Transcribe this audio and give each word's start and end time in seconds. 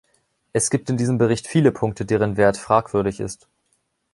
Es 0.51 0.71
gibt 0.71 0.89
in 0.89 0.97
diesem 0.97 1.19
Bericht 1.19 1.45
viele 1.45 1.71
Punkte, 1.71 2.07
deren 2.07 2.35
Wert 2.35 2.57
fragwürdig 2.57 3.19
ist. 3.19 3.47